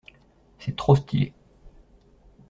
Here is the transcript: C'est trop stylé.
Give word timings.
C'est 0.57 0.75
trop 0.75 0.95
stylé. 0.95 1.31